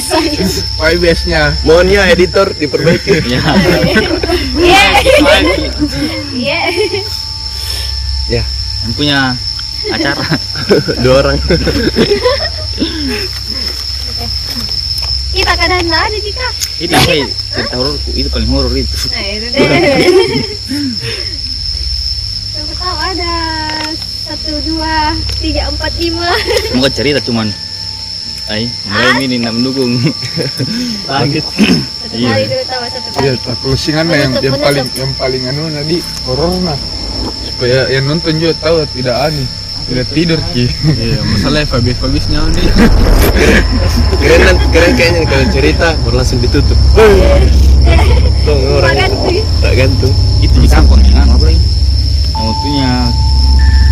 Five 0.78 1.02
days-nya. 1.02 1.58
mohon 1.66 1.90
ya 1.90 2.06
editor 2.06 2.54
diperbaiki 2.54 3.18
Ya. 3.34 3.42
Iya. 4.54 4.86
Iya. 6.30 6.60
ya 8.30 8.42
punya 8.94 9.34
acara. 9.90 10.38
dua 11.02 11.14
orang 11.26 11.38
Kita 15.30 15.52
kadang 15.54 15.86
ada 15.86 16.18
kita. 16.18 16.46
Itu 16.82 16.94
saya 17.06 17.24
cerita 17.54 17.74
hororku 17.78 18.10
itu 18.18 18.28
paling 18.30 18.50
horor 18.50 18.74
itu. 18.74 18.96
Nah 19.14 19.24
itu 19.30 19.46
deh. 19.54 19.66
Siapa 22.50 22.72
tahu 22.74 22.96
ada 22.98 23.34
satu 24.26 24.52
dua 24.66 25.14
tiga 25.38 25.70
empat 25.70 25.92
lima. 26.02 26.28
Semoga 26.70 26.90
cerita 26.90 27.20
cuman 27.22 27.48
Ay, 28.50 28.66
mulai 28.82 29.30
ini 29.30 29.38
nak 29.38 29.54
mendukung. 29.54 29.94
Satu 31.06 31.38
Iya. 32.10 32.50
Iya, 33.22 33.32
closingan 33.62 34.10
lah 34.10 34.18
yang, 34.18 34.32
yang 34.42 34.58
paling 34.58 34.86
yang 34.98 35.12
paling 35.14 35.42
anu 35.46 35.70
nadi 35.70 36.02
horor 36.26 36.50
nah. 36.58 36.74
Supaya 37.46 37.86
yang 37.86 38.10
nonton 38.10 38.42
juga 38.42 38.58
tahu 38.58 38.82
tidak 38.90 39.14
aneh. 39.30 39.46
Tidak 39.90 40.06
tidur 40.14 40.38
ki. 40.54 40.70
iya 41.02 41.18
masalahnya 41.34 41.66
vibes 41.66 41.98
vibesnya 41.98 42.40
nih 42.54 42.70
keren 44.22 44.40
nanti 44.46 44.64
keren 44.70 44.92
kayaknya 44.94 45.26
kalau 45.26 45.46
cerita 45.50 45.88
baru 46.06 46.22
langsung 46.22 46.38
ditutup 46.38 46.78
tuh 48.44 48.58
orang 48.80 48.96
tak 49.60 49.72
gantung. 49.76 50.14
Itu 50.40 50.56
di 50.58 50.68
kampung 50.68 51.00
ya, 51.04 51.22
apa 51.22 51.44
lagi? 51.44 51.60
Waktunya 52.32 52.90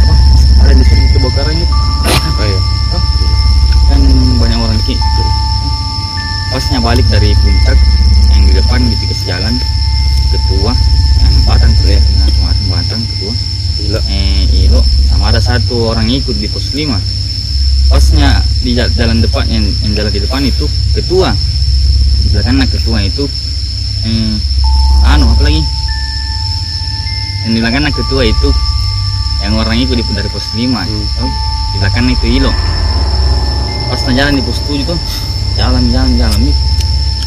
apa? 0.02 0.14
Ada 0.64 0.72
di 0.72 0.84
sini 0.84 1.06
kebakaran 1.12 1.54
itu. 1.54 1.76
ayo 2.38 2.58
kan 3.88 4.00
banyak 4.38 4.58
orang 4.58 4.80
ki. 4.86 4.94
Pasnya 6.54 6.78
balik 6.80 7.06
dari 7.12 7.36
puncak 7.44 7.78
yang 8.32 8.42
di 8.48 8.52
depan 8.56 8.80
di 8.88 8.94
tikus 9.04 9.22
jalan 9.28 9.54
ketua 10.32 10.72
yang 11.20 11.34
batang 11.44 11.72
tuh 11.76 11.88
ya. 11.92 12.00
Nah, 12.00 12.28
kemarin 12.32 12.64
batang 12.72 13.02
ketua. 13.04 13.32
Gila. 13.78 14.00
Eh 14.08 14.37
ada 15.28 15.44
satu 15.44 15.92
orang 15.92 16.08
ikut 16.08 16.40
di 16.40 16.48
pos 16.48 16.72
5 16.72 16.88
pasnya 17.88 18.40
di 18.60 18.76
ja- 18.76 18.88
jalan 18.96 19.24
depan 19.24 19.48
yang, 19.48 19.64
yang 19.84 19.92
jalan 19.96 20.12
di 20.12 20.20
depan 20.20 20.40
itu 20.44 20.64
ketua. 20.92 21.32
Di 22.24 22.28
belakangnya 22.32 22.68
ketua 22.68 22.98
itu 23.00 23.24
eh, 24.04 24.36
anu 25.08 25.28
apa 25.32 25.42
lagi? 25.48 25.62
Yang 27.44 27.52
di 27.56 27.60
belakangnya 27.64 27.92
ketua 27.92 28.22
itu 28.28 28.48
yang 29.40 29.54
orang 29.56 29.76
ikut 29.80 29.96
di 29.96 30.04
dari 30.12 30.28
pos 30.28 30.52
5 30.52 30.64
oh, 30.64 31.32
di 31.72 31.76
belakangnya 31.80 32.12
itu 32.16 32.26
ilo. 32.40 32.52
Pas 33.88 34.00
jalan 34.04 34.36
di 34.36 34.44
pos 34.44 34.60
7 34.64 34.84
tuh. 34.84 34.98
Jalan 35.56 35.90
jalan 35.90 36.12
jalan. 36.20 36.40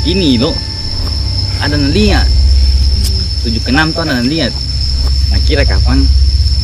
Ini 0.05 0.39
lo 0.41 0.53
ada 1.61 1.77
yang 1.77 1.89
lihat. 1.93 2.27
Tujuh 3.41 3.61
ke 3.61 3.69
enam 3.73 3.89
tuh 3.93 4.05
ada 4.05 4.21
yang 4.21 4.29
lihat. 4.29 4.53
Nah 5.33 5.39
kira 5.45 5.65
kapan 5.65 6.05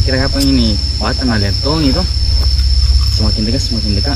kira 0.08 0.24
kapan 0.24 0.56
ini 0.56 0.80
batang 1.04 1.28
ada 1.28 1.52
tuh 1.60 1.84
itu. 1.84 2.00
Semakin 3.12 3.44
dekat 3.44 3.60
semakin 3.60 3.92
dekat. 4.00 4.16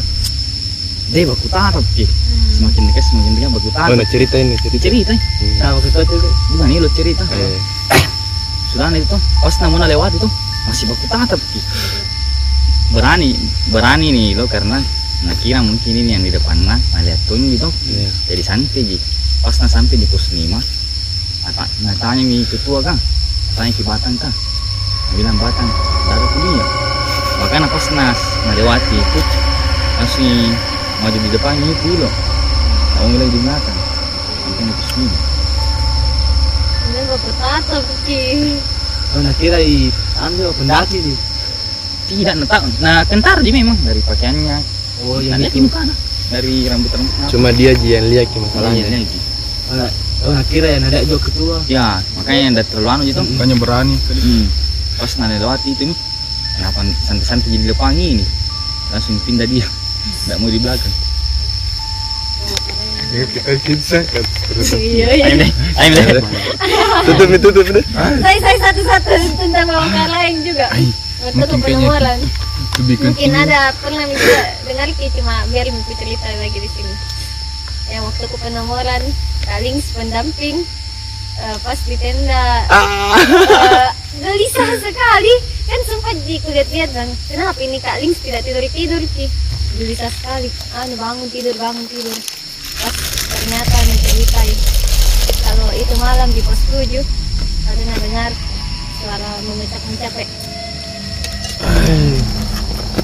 Deh 1.12 1.28
baku 1.28 1.52
tatap 1.52 1.84
ki 1.92 2.08
semakin 2.48 2.88
dekat 2.88 3.04
semakin 3.12 3.32
dekat 3.36 3.52
baku 3.52 3.70
tatap 3.76 4.00
mana 4.00 4.08
cerita 4.08 4.40
ini 4.40 4.56
cerita? 4.56 5.12
Cerita 5.12 5.14
Sama 5.60 5.84
kita 5.84 6.00
tuh. 6.08 6.32
bukan 6.56 6.68
ini 6.72 6.80
lo 6.80 6.88
cerita. 6.96 7.28
Eh, 7.28 7.60
sudah 8.72 8.88
itu. 8.96 9.18
Pas 9.44 9.56
namun 9.60 9.84
lewat 9.84 10.16
itu 10.16 10.28
masih 10.64 10.88
baku 10.88 11.06
tatap 11.12 11.40
ki. 11.52 11.60
Berani 12.96 13.36
berani 13.68 14.16
nih 14.16 14.40
lo 14.40 14.48
karena 14.48 14.80
nah 15.28 15.36
kira 15.44 15.60
mungkin 15.60 15.92
ini 15.92 16.16
yang 16.16 16.24
di 16.24 16.32
depan 16.32 16.56
nah 16.64 16.80
nah 16.96 17.02
lihat 17.04 17.20
tuh 17.28 17.36
gitu. 17.36 17.70
Iya. 17.86 18.10
jadi 18.26 18.42
santai 18.42 18.82
ji 18.82 18.98
pas 19.46 19.54
na 19.62 19.70
sampai 19.70 20.02
di 20.02 20.10
pos 20.10 20.34
lima 20.34 20.58
nah, 21.46 21.70
nah 21.86 21.94
tanya 22.02 22.26
mi 22.26 22.42
ketua 22.42 22.82
kan 22.82 22.98
tanya 23.54 23.70
ke 23.70 23.86
batang 23.86 24.18
kan 24.18 24.34
Nah, 24.34 24.61
bilang 25.14 25.36
batang 25.36 25.70
darah 26.06 26.30
kuliah 26.32 26.68
makanya 27.38 27.68
pas 27.68 27.86
nas 27.92 28.20
melewati 28.46 28.96
itu 28.96 29.20
langsung 29.98 30.28
maju 31.00 31.18
di 31.18 31.30
depannya 31.30 31.68
itu 31.68 31.92
tak 32.00 32.14
mau 33.02 33.16
lagi 33.16 33.30
di 33.30 33.40
belakang 33.40 33.80
sampai 34.40 34.64
itu 34.64 34.84
sini 34.88 35.10
Ini 36.84 37.00
gak 37.08 37.20
bertata 37.20 37.76
Ki. 38.04 38.22
Oh, 39.12 39.20
nah 39.20 39.34
kira 39.34 39.60
i 39.60 39.88
anu 40.18 40.52
pendaki 40.54 40.98
sih. 41.02 41.18
tidak 42.08 42.36
nah, 42.36 42.46
tak- 42.46 42.68
nah 42.80 43.00
kentar 43.04 43.40
aja 43.40 43.48
memang 43.50 43.76
dari 43.82 44.00
pakaiannya 44.02 44.58
Oh, 45.02 45.18
nah, 45.18 45.40
di 45.42 45.60
muka 45.60 45.82
nah. 45.82 45.98
dari 46.30 46.68
rambut 46.68 46.92
rambut 46.92 47.14
Cuma 47.26 47.50
dia 47.50 47.72
aja 47.72 47.88
yang 47.90 48.06
lihat 48.06 48.28
masalahnya. 48.32 48.84
masalahnya 48.84 49.00
lagi 49.02 49.20
Oh, 49.72 49.88
oh, 50.28 50.42
kira 50.46 50.68
yang 50.70 50.84
ada 50.84 51.00
juga 51.02 51.20
ketua. 51.24 51.58
ya 51.66 51.86
makanya 52.14 52.42
yang 52.42 52.56
terlalu 52.62 52.88
anu 52.88 53.02
gitu 53.06 53.22
Makanya 53.34 53.56
berani. 53.58 53.96
hmm. 53.98 54.46
Pas 55.02 55.18
nana 55.18 55.42
lewati 55.42 55.74
itu 55.74 55.90
nih 55.90 55.98
kenapa 56.62 56.86
santai-santai 57.02 57.50
jadi 57.58 57.74
depan 57.74 57.98
ini 57.98 58.22
langsung 58.94 59.18
pindah 59.26 59.50
dia 59.50 59.66
nggak 60.30 60.38
mau 60.38 60.54
di 60.54 60.62
belakang 60.62 60.94
Iya, 63.12 65.08
iya. 65.20 65.28
ayo 65.84 66.00
ayo 66.00 66.24
Tutup 67.04 67.28
tutup 67.44 67.68
nih. 67.76 67.84
Saya 68.24 68.40
saya 68.40 68.58
satu-satu 68.72 69.36
tentang 69.36 69.68
orang 69.68 70.08
lain 70.08 70.48
juga. 70.48 70.72
Waktu 70.72 71.36
mungkin 71.36 71.60
kayaknya 71.60 72.24
lebih 72.80 72.96
Mungkin 73.04 73.32
ada 73.36 73.76
pernah 73.84 74.08
juga 74.08 74.42
dengar 74.64 74.88
Ki 74.96 75.12
cuma 75.12 75.44
biar 75.52 75.68
mimpi 75.68 75.92
cerita 76.00 76.24
lagi 76.40 76.56
di 76.56 76.70
sini. 76.72 76.94
Yang 77.92 78.04
waktu 78.08 78.26
ke 78.32 78.38
penemuan 78.40 79.04
kaling 79.44 79.78
pendamping 79.92 80.64
eh, 81.42 81.58
pas 81.66 81.80
di 81.82 81.96
tenda. 81.98 82.46
Eh, 82.70 83.90
gelisah 84.22 84.72
sekali. 84.78 85.34
Kan 85.66 85.80
sempat 85.88 86.16
di 86.28 86.36
kulihat-lihat 86.46 86.90
dan 86.94 87.08
kenapa 87.26 87.58
ini 87.64 87.82
Kak 87.82 87.98
Lings 88.04 88.20
tidak 88.22 88.46
tidur 88.46 88.62
tidur 88.70 89.02
Ki? 89.18 89.26
Gelisah 89.82 90.12
sekali. 90.14 90.54
Anu 90.78 90.94
bangun 90.96 91.28
tidur 91.34 91.56
bangun 91.58 91.86
tidur. 91.90 92.18
Pas 92.82 92.96
ternyata 93.34 93.76
menceritai 93.90 94.54
kalau 95.42 95.68
itu 95.74 95.94
malam 96.00 96.30
di 96.32 96.42
pos 96.46 96.60
7 96.70 97.02
ada 97.68 97.84
dengar 98.00 98.32
suara 99.02 99.30
memecak-mecak 99.44 100.14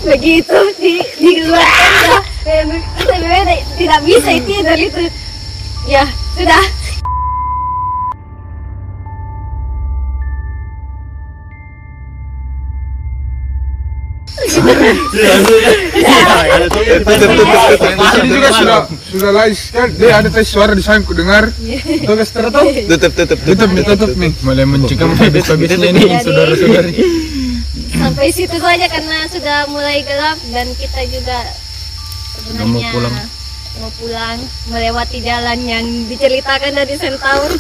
begitu 0.08 0.60
di 0.80 1.04
di 1.19 1.32
luar 1.43 2.23
tenda. 2.47 2.80
Kita 2.95 3.15
tidak 3.76 4.00
bisa 4.08 4.32
tidur 4.47 4.80
itu. 4.80 5.04
Ya 5.88 6.04
sudah 6.36 6.63
Tutup, 16.68 16.84
tutup, 17.04 17.48
tutup. 17.48 17.92
Di 17.98 18.08
sini 18.14 18.28
juga 18.30 18.50
sudah 18.54 18.80
sudah 19.10 19.32
live 19.34 19.62
kan. 19.74 19.90
Dia 19.98 20.12
ada 20.22 20.30
tes 20.30 20.48
suara 20.48 20.74
di 20.78 20.84
sana 20.86 21.02
ku 21.02 21.14
dengar. 21.14 21.50
Tuh 21.54 22.14
guys 22.14 22.30
tertutup. 22.30 22.66
Tutup, 22.66 23.12
tutup, 23.14 23.40
Tutup 23.42 23.70
nih, 23.74 23.84
tutup 23.84 24.12
nih. 24.14 24.32
Mulai 24.46 24.66
mencekam 24.66 25.10
habis-habisnya 25.18 25.90
nih 25.90 26.22
saudara-saudari. 26.22 26.94
sampai 27.98 28.30
situ 28.30 28.58
saja 28.58 28.86
karena 28.90 29.26
sudah 29.30 29.58
mulai 29.70 30.02
gelap 30.06 30.38
dan 30.54 30.70
kita 30.78 31.02
juga 31.10 31.40
sebenarnya 32.36 32.68
mau 32.68 32.94
pulang. 32.94 33.16
mau 33.78 33.92
pulang 33.98 34.38
melewati 34.70 35.20
jalan 35.22 35.60
yang 35.66 35.86
diceritakan 36.06 36.78
dari 36.78 36.96
Sentaur 36.98 37.52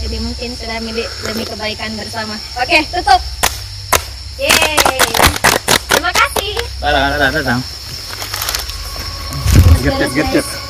jadi 0.00 0.16
mungkin 0.20 0.56
sudah 0.56 0.78
milik 0.84 1.08
demi 1.24 1.44
kebaikan 1.44 1.96
bersama 1.96 2.36
oke 2.56 2.78
tutup 2.92 3.20
yeay 4.36 5.19
Đây 6.80 6.92
là, 6.92 7.10
đây 7.10 7.18
là, 7.18 7.30
đây 7.30 7.42
là. 7.42 7.60
Gấp 9.84 9.92
chặt, 9.98 10.08
gấp 10.14 10.24
chặt. 10.34 10.69